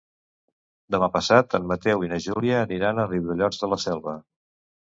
[0.95, 4.19] Demà passat en Mateu i na Júlia aniran a Riudellots de la Selva.